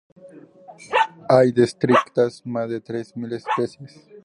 Hay 1.29 1.51
descritas 1.51 2.43
más 2.43 2.67
de 2.71 2.81
tres 2.81 3.15
mil 3.15 3.31
especies. 3.33 4.03